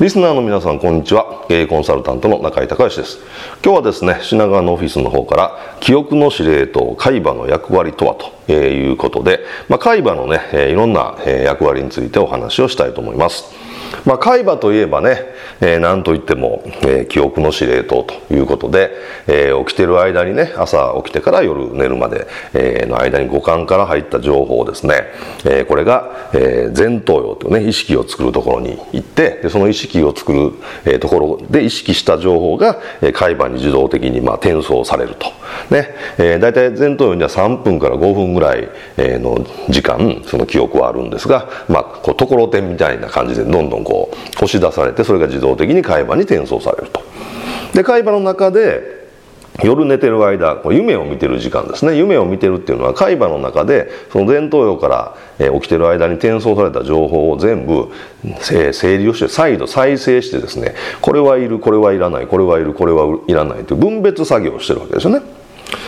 [0.00, 1.44] リスナーの皆さん、こんにちは。
[1.46, 3.18] 経営コンサルタントの中井隆義です。
[3.62, 8.14] 今日はですね、品川のオフィスの方から、記憶の司令塔、海馬の役割とは？
[8.14, 13.52] ということで、まあ、海馬のね、いろんな役割についてお話をしたいと思います。
[14.04, 15.24] まあ、海馬といえばね、
[15.60, 18.90] えー、なんといっても、えー、記憶の司令塔ということで、
[19.26, 25.04] えー、起きてる間にね、朝起きてから夜寝るまで、えー、の間に五感から入った情報をですね、
[25.44, 30.52] えー、これが、えー、前頭葉というね、意識を作るところに行って、でその意識を作る、
[30.84, 35.26] えー、ところで意識した情報が、えー、海馬に自動的に、まあ、転送されると。
[35.70, 47.02] ね、えー、大体前頭葉には3分から5分ぐらい、えー、の時間、その記憶はあるんですが、まあ、こう、ところてんみたいな感じでどんどんこう、押し出されて、それが自動的に海馬に転送されると。
[47.74, 49.00] で、海馬の中で、
[49.62, 51.96] 夜寝てる間、夢を見てる時間ですね。
[51.96, 57.88] 夢を見てるっていうのは、海馬の中で、その前頭葉から、起きてる間に転送された情報を全部、
[58.40, 65.39] 整理をして、再度再生してですね、これはいる、これはいらない、これはいる、これはいらないという分別作業をしてるわけですよね。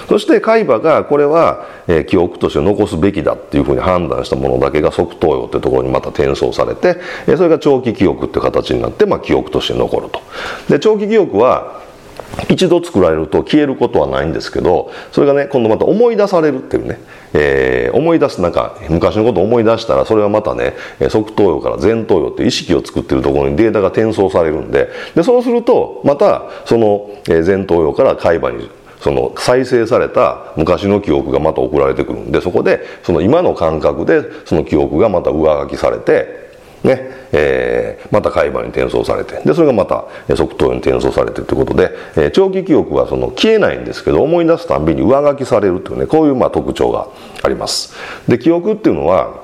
[0.08, 10.20] そして海馬がこれは、え記憶として残すべきだっていうふうに判断したものだけが側頭葉ってところにまた転送されて、えそれが長期記憶って形になって、まあ、記憶として残ると。
[10.68, 11.82] で長期記憶は
[12.48, 16.98] 一度作られると消えることはないんですけど、それがね、今度また思い出されるっていうね、
[17.34, 28.70] えー、思い出す、なんか、昔のことを思い出したら、それはまたね、側頭葉から前頭葉って意識を作ってるところにデータが転送されるんで、で、そうすると、また、その前頭葉から海馬に
[29.02, 36.42] その再生された昔の記憶がまた送られてくるんで、そこでその今の感覚でその記憶がまた上書きされて、
[36.84, 47.08] ね、えー、また海馬に転送されて、で、それがまた側頭葉に転送されてということで、えー、長期記憶はその消えないんですけど、思い出すたんびに上書きされるというね、こういうまあ特徴が
[47.42, 47.94] あります。
[48.28, 49.42] で、記憶っていうのは、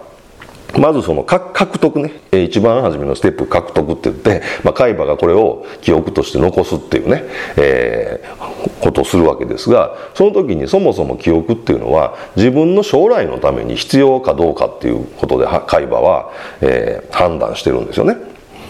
[0.76, 7.24] まずその獲得ね、一番初めのステップ獲得って言って、まあ、海馬がこれを記憶として残すっていうね、
[7.56, 18.16] えー、ことをするわけですが、その時にそもそも記憶っていうのは自分の将来のために必要かどうかっていうことで海馬は、えー、判断してるんですよね。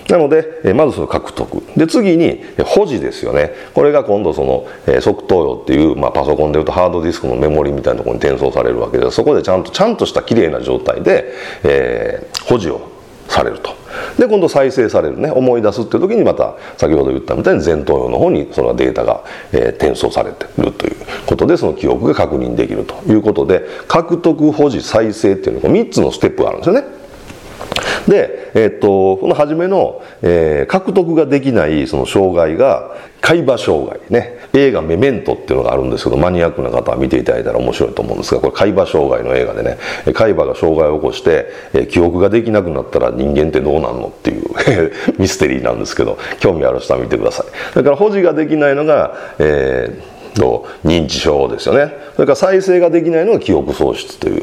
[0.08, 1.62] なので、えまずその獲得。
[1.76, 3.52] で、次に保持ですよね。
[3.75, 11.32] これが今度その、え側頭葉っていう、まあ、パソコンでいうとハードディスクのメモリみたいなところに転送されるわけで、そこでちゃんと、ちゃんとした綺麗な状態で、
[11.62, 12.90] えー、保持を
[13.28, 13.76] されると。
[14.19, 20.96] で、今度再生されるね、思い出すっていう時にまた、先ほど言ったみたいに前頭葉の方にそのデータが、えー、転送されてるという
[21.26, 26.97] ことで、その記憶が確認できるということで、獲得、保持、再生っていうのが3つのステップがあるんですよね。
[28.08, 34.38] で、えっと、この初めの、えー、獲得ができないその障害が、海馬障害ね。
[34.55, 39.76] 映画メメントっていうのがあるんですけど、マニアックな方は見ていただいたら面白いと思うんですが、これ海馬障害の映画でね、
[40.14, 44.44] 海馬が障害を起こして、え記憶ができなくなったら人間ってどうなんのっていう
[45.19, 47.75] ミステリーなんですけど、興味ある人は見てください。
[47.75, 51.93] だから保持ができないのが、えー、と認知症ですよね。
[52.14, 54.38] それから再生ができないのが記憶喪失とい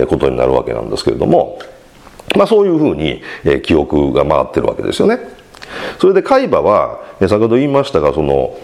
[0.00, 1.58] うことになるわけなんですけれども、
[2.36, 5.18] まあそういうふうにえ記憶が回ってるわけですよね。
[6.00, 8.56] それで海馬は、え先ほど言いましたが、その、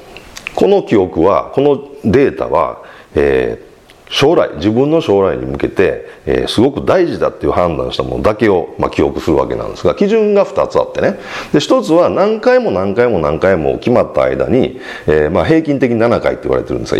[0.54, 2.82] この記憶は、このデータは、
[3.14, 3.74] えー
[4.10, 11.18] 将来自分の将来に向けて、えー、すごく大事だっていう判断したものだけを、まあ、記憶するわけなんですが基準が2つあってね
[11.52, 16.94] で1つは何回も何回も何回も決まった間に、えー、まあ平均的に7回って言われてるんです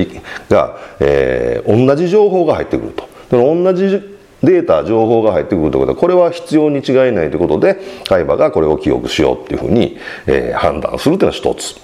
[0.49, 3.09] が、え、同じ情報が入ってくると。
[3.31, 4.14] 同じ
[4.45, 11.81] データ情報が入ってくるということはこれは必要に違いないということで海馬がこれを記憶しようっていうふうに、えー、判断するというのは一つ。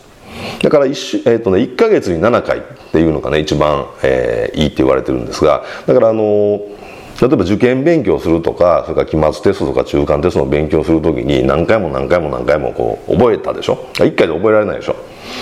[0.62, 2.62] だから 1,、えーとね、1ヶ月に7回っ
[2.92, 6.89] ていうのがね一番、えー、いいって言われてるんですがだからあのー
[7.20, 14.96] 例えば受験勉強するとかそれから期末テストとか中間テストの勉強するときに何回も何回も何回もこう覚えたでしょ？1回で覚えられないでしょ？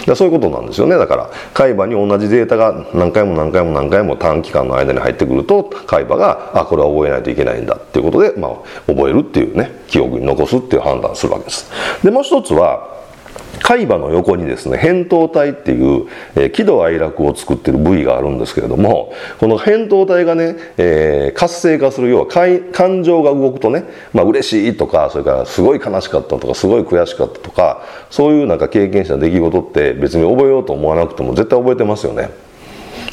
[0.06, 0.96] だそういうことなんですよね。
[0.98, 8.52] だから海馬に同じデータが何回も何回も何回も短期間の間に入ってくると海馬があこれは覚えないといけないんだっていうことで、まあ、
[8.86, 11.70] 覚えるっていうね記憶に残すっていう判断するわけです。
[12.02, 12.97] でもう一つは
[13.62, 32.47] 海馬の横にですね、扁桃体っていう、えー、喜怒哀楽を作ってる部位があるんですけれども、この扁桃体がね、えー、活性化する要は感情が動くとね、まあ嬉しいとか、それからすごい悲しかったとか、すごい悔しかったとか、そういうなんか経験した出来事って別に覚えようと思わなくても絶対覚えてますよね。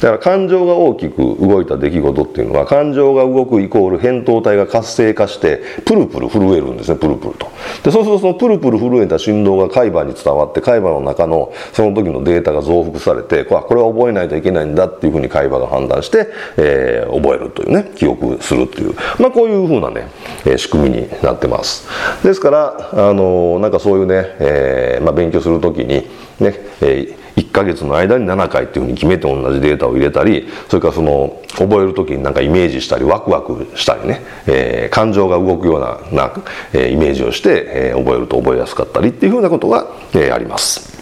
[0.00, 7.50] から感情が大きく動いた出来事っていうのは感情が動くイコール扁桃体が活性化してプルプル震えるんですねプルプルと。
[7.82, 16.28] でそうするとそのプルプル震えた振動が海馬に伝わって海馬の中のその時のデータが増幅されてこれは覚えないといけないんだっていうふうに海馬が判断して、
[16.58, 18.94] えー、覚えるというね記憶するっていう。
[19.18, 20.08] まあこういうふうなね、
[20.44, 21.88] えー、仕組みになってます。
[22.22, 35.80] ですからあのなんかそういうね、えーまあ、勉強する時にね、えー1ヶ月の間に7回っていうふうに決めて同じデータを入れたりそれからその覚える時になんかイメージしたりワクワクしたりね、えー、感情が動くよう
[36.12, 36.32] なな、
[36.72, 40.96] えー、イメージをして、えー、覚えると覚えやすかったりっていうふうなことが、えー、あります。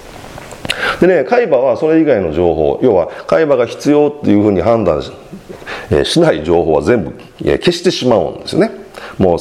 [1.01, 5.13] でね、海馬はそれ以外の情報、要は海馬が必要っていうふうに判断し,、
[5.91, 7.15] え、しない情報は全部、
[7.45, 8.71] え、消してしまうんですよね。
[9.19, 9.39] もう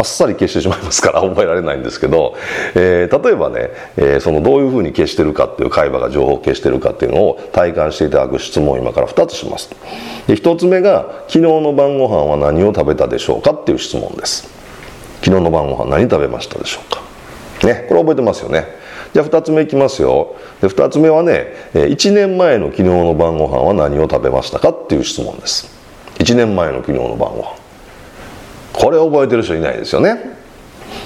[0.00, 2.34] あっさり消してしまいますから 覚えられないんですけど、
[2.74, 9.68] えー、例えばね、えー、そのどういうふうに消してるかっていう海馬が情報を消してるかっていうのを体感していただく質問を今から2つします。
[10.26, 14.48] で1つ目が昨日の晩ご飯は何を食べたでしょうかっていう質問です。
[15.22, 17.02] 昨日の晩ご飯何食べましたでしょうか。
[17.66, 18.66] ねこれ覚えてますよね。
[19.12, 20.34] じゃあ2つ目いきますよ。
[20.62, 25.68] で2つ目はね1年前の昨日の晩ご飯は何を食べましたかっていう質問です。
[26.18, 27.59] 1年前の昨日の晩ご飯。
[28.72, 30.38] これ覚えてる人いないですよね。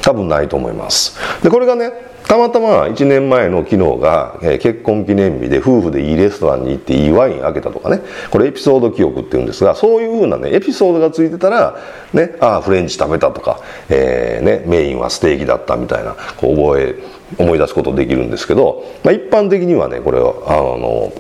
[0.03, 1.19] 多分ないと思います。
[1.43, 1.93] でこれがね
[2.27, 8.01] たまたま1年前の昨日が、え、結婚記念日で夫婦でいいレストランに行っていいワイン開けたとかね。
[8.31, 11.77] これエピソード記憶っていうんですがそういうふうなねエピソードがついてたら
[12.13, 16.95] ねああフレンチ食べたとか、えー、ね、メインはステーキだったみたいなこう覚え
[17.39, 21.13] 思い出すことできるんですけど、まあ、一般的にはねこれはあの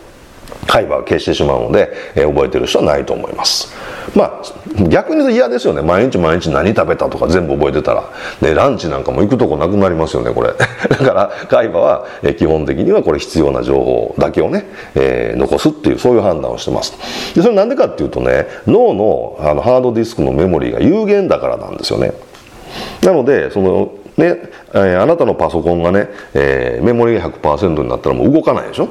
[0.66, 3.72] 海馬を消してしまうので、えー、覚えてる人はないと思います。
[4.14, 4.42] まあ
[4.88, 5.82] 逆に言うと嫌ですよね。
[5.82, 8.04] 毎日毎日何食べたとか全部覚えてたら。
[8.40, 10.52] でランチなんかも行くとこなくなりますよねこれ。
[10.88, 16.94] だから海馬は、えー、基本的にはこれ必要な情報だけをね、えー、残すっていうそういう判断をしてます。
[17.34, 22.12] でそれなんでかっていうとね脳のあのハードディスクのメモリーが有限だからなんですよね。
[23.02, 24.42] なのでそのね、
[24.72, 28.88] えー、あなたのパソコンがね、えー、メモリが100%になったらもう動かないでしょ。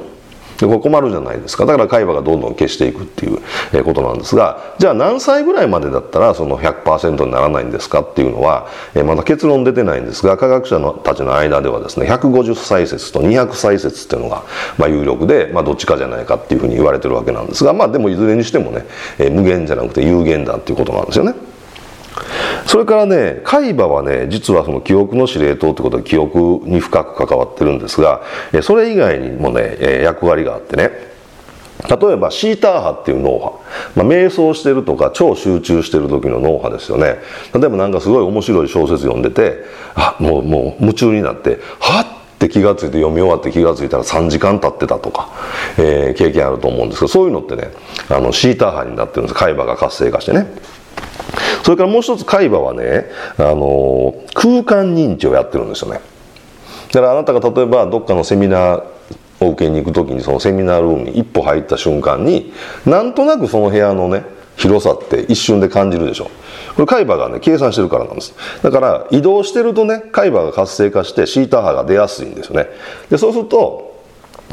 [0.58, 8.68] でこれ困るじゃないですかだから海馬がどんどん消していくっていうことなんですがじゃあ何歳ぐらいまでだったらその100%にならないんですかっていうのは
[9.04, 14.44] まだ結論出てないんですが科学者のたちの間ではですね150歳説と200歳説っていうのが
[14.78, 18.84] まあ有力で、まあ、どっちかじゃないかっていうふうに言われてるわけなんですがまあでもいずれにしてもね
[19.30, 21.53] 無限じゃなくて有限だっていうことなんですよね。
[22.66, 28.22] それからね海馬はね実はその記憶の司令塔ってことで記憶に深く関わってるんですが
[28.62, 31.14] それ以外にもね役割があってね。
[31.88, 33.60] 例えばシーター波っていう脳波、
[33.96, 37.18] まあ、瞑想してるとか超集中してる時の脳波ですよね。
[37.52, 45.30] 例えばなんかすごい面白い小説読んでてあもうもう夢中になってはって気が付いて読み終わって気が付いたら3時間経ってたとか、
[45.76, 47.70] えー、経験あると思うんですけどそういうのってね
[48.08, 49.34] あのシーター波になってるんです。
[49.34, 50.46] 海馬が活性化してね。
[51.64, 53.06] それからもう一つ海馬はね、
[53.38, 56.00] あの、空間認知をやってるんですよね。
[56.92, 58.82] だからあなたが例えばどっかのセミナー
[59.40, 62.52] を受けに行く時にそのセミナールームに一歩入った瞬間に
[62.86, 64.24] なんとなくその部屋のね
[64.56, 66.30] 広さって一瞬で感じるでしょ。
[66.76, 68.34] これ海馬がね計算してるからなんです。
[68.62, 72.68] だから移動してるとね海馬が活性化してシータ波が出やすいんですよね。
[73.10, 73.93] でそうすると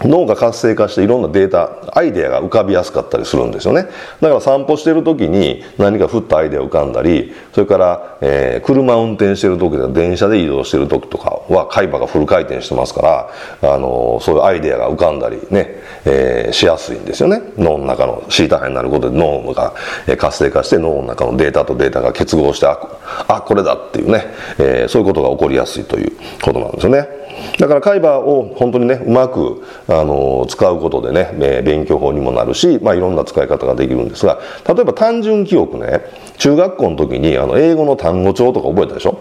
[0.03, 3.83] 脳が活性化していろんなデータアイデアが浮かびやすかったりするんですよね。
[4.21, 13.29] だから散歩してる時に何かふっとアイデア浮かんだりそれから、えー、車運転してる時とか電車で移動してる時とかは海馬がフル回転してますか
[13.61, 17.41] らあのそういうアイデアが浮かんだりね、えー、しやすいんですよね。
[17.57, 19.73] 脳の中のシータ波になることで脳が
[20.17, 22.79] 活性化して脳の中のデータとデータが結合してあ
[23.27, 24.25] あこれだっていうね、
[24.57, 27.20] えー、そういうことが起こりやすいということなんですよね。
[27.59, 36.01] だから海馬を本当にねうまくあの使うことでね、勉強法にもなるし、まあ、いろんな使い方ができるんですが例えば単純記憶ね
[36.37, 39.19] 中学校の時にあの英語の単語帳とか覚えたでしょ？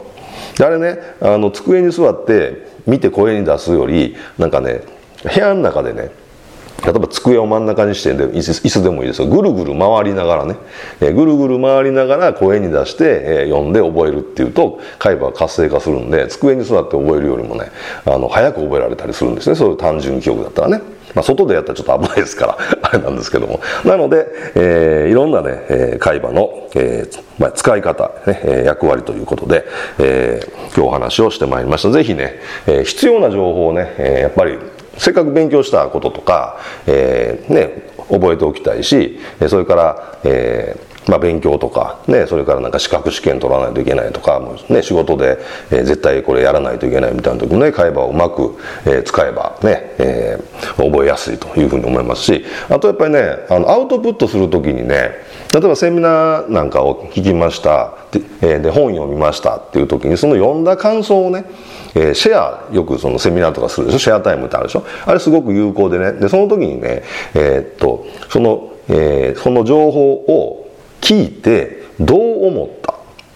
[0.60, 4.82] あれねあの机に座って見て声に出すよりなんかね
[5.22, 6.10] 部屋の中でね
[6.82, 10.56] 例えば机を真ん中にしてで椅子でもいいですよぐるぐる回りながらね、
[11.00, 17.70] え、ぐるぐる回りながら声に出して、え、読んで覚えるっていうと海馬が活性化するんで机に座って覚えるよりもね
[18.06, 21.00] あの早く覚えられたりするんですねそういう単純記憶だったらね。
[21.14, 23.60] まあ、外でやったらちょっと危ないですから、 あれなんですけども。
[23.84, 29.64] なので、えー、いろんなね、えー、海馬の、えーまあ、使い方、ね、え役割ということで、
[29.98, 31.90] えー、今日お話をしてまいりました。
[31.90, 34.58] ぜひね、えー、必要な情報をね、えー、やっぱり
[35.00, 45.38] せっかく勉強したこととか、えー、ね、覚えておきたいし、それから、えーまあ、勉強とか、ね、それからなんか資格試験取らないといけないとか、もうね、仕事で、
[45.70, 55.12] えー、絶対これやらないといけないみたいな時もね、会話をうまく、えー、使えばね、えー、覚えやすいというふうに思いますし、あとやっぱりね、あのアウトプットする時にね、
[55.52, 57.94] 例えばセミナーなんかを聞きました、
[58.40, 61.44] で、で本読みましたっていう時に、その読んだ感想をね、
[61.94, 63.98] えー、シェア、よくそのセミナーとかするでしょ？
[63.98, 64.84] シェアタイムってあるでしょ？
[65.06, 66.12] あれすごく有効でね。
[66.12, 67.02] で、その時にね、
[67.34, 70.68] えー、っと、その、えー、その情報を
[71.00, 72.94] 聞いてどう思った？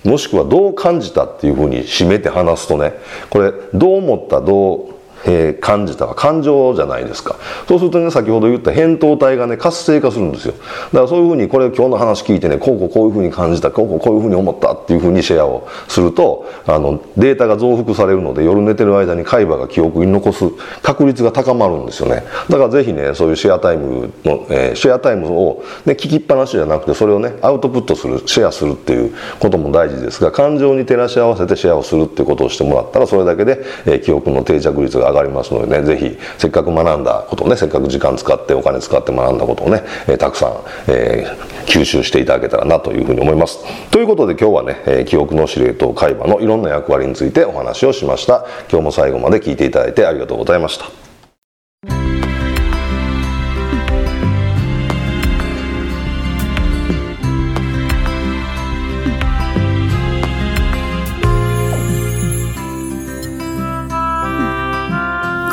[0.09, 2.92] もしくはどう感じたっていうふうに締めて話すとね
[3.30, 4.40] これどう思った？
[4.40, 4.94] どう
[5.26, 7.37] えー、感じたは感情じゃないですか。
[7.66, 10.54] そうするとね先ほど言った扁桃体がね活性化するんですよ。
[10.54, 20.45] だからそういうふうにこれ今日の話聞いてねこうこうこういうふうに感じたこうこうこういうふうに思ったっていうふうにシェアをするとあのデータが増幅されるので夜寝てる間に海馬が記憶に残す
[20.83, 22.25] 確率が高まるんですよね。
[22.49, 40.56] だからぜひねそういうシェアタイムの、えー、シェアタイムを、ね、聞きっぱなしじゃなくてそれをねアウトプットするシェアするっていうことも大事ですが感情に照らし合わせてシェアをするっていうことをしてもらったらそれだけで、えー、記憶の定着率が上が上がりますのでね、ぜひ、せっかく学んだことをね、せっかく時間使ってお金使って学んだことをね、え、たくさん、
[40.88, 43.64] えー、吸収していただけたらなというふうに思います。
[43.90, 48.44] ということで今日はね、え、記憶の司令塔海馬のいろんな役割についてお話をしました。
[48.71, 51.04] 今日も最後まで聞いていただいてありがとうございました。